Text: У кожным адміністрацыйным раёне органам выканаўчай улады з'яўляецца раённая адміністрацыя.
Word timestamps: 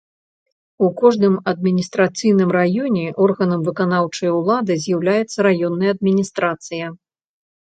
У 0.85 0.87
кожным 1.01 1.35
адміністрацыйным 1.51 2.49
раёне 2.57 3.03
органам 3.27 3.61
выканаўчай 3.69 4.29
улады 4.39 4.79
з'яўляецца 4.87 5.37
раённая 5.49 5.91
адміністрацыя. 5.99 6.85